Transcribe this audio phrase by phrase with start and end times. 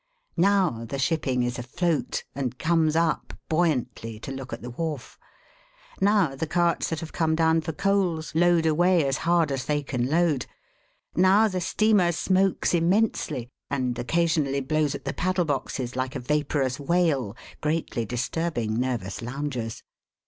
[0.35, 5.19] Now, the shipping is afloat, and comes up buoyantly, to look at the wharf.
[6.01, 9.83] Now, the carts that have come down for coals, load away as hard as they
[9.83, 10.47] can load.
[11.15, 16.79] Now, the steamer smokes immensely, and occasionally blows at the paddle boxes like a vaporous
[16.79, 19.83] whale greatly disturbing nervous loungers.